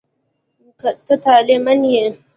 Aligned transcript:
ته 1.05 1.13
طالع 1.23 1.57
من 1.65 1.79
یې. 1.93 2.05